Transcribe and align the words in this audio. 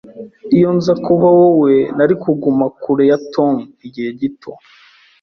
Iyo 0.55 0.69
nza 0.77 0.93
kuba 1.05 1.27
wowe, 1.37 1.73
nari 1.97 2.13
kuguma 2.21 2.65
kure 2.81 3.03
ya 3.11 3.17
Tom 3.33 3.55
igihe 3.87 4.09
gito. 4.19 4.51